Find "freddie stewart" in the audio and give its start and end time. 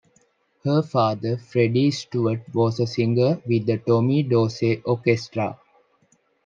1.37-2.41